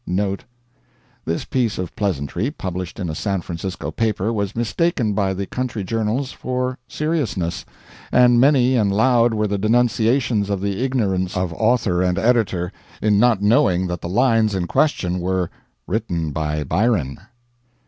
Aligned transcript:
This 1.25 1.45
piece 1.45 1.77
of 1.77 1.95
pleasantry, 1.95 2.49
published 2.49 2.99
in 2.99 3.07
a 3.07 3.13
San 3.13 3.41
Francisco 3.41 3.91
paper, 3.91 4.33
was 4.33 4.55
mistaken 4.55 5.13
by 5.13 5.31
the 5.35 5.45
country 5.45 5.83
journals 5.83 6.31
for 6.31 6.79
seriousness, 6.87 7.65
and 8.11 8.39
many 8.41 8.75
and 8.75 8.91
loud 8.91 9.35
were 9.35 9.45
the 9.45 9.59
denunciations 9.59 10.49
of 10.49 10.59
the 10.59 10.81
ignorance 10.83 11.37
of 11.37 11.53
author 11.53 12.01
and 12.01 12.17
editor, 12.17 12.71
in 12.99 13.19
not 13.19 13.43
knowing 13.43 13.85
that 13.85 14.01
the 14.01 14.09
lines 14.09 14.55
in 14.55 14.65
question 14.65 15.19
were 15.19 15.51
"written 15.85 16.31
by 16.31 16.63
Byron." 16.63 17.19